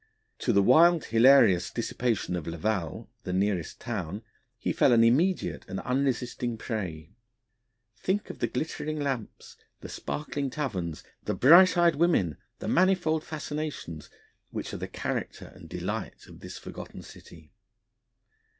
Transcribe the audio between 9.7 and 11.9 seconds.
the sparkling taverns, the bright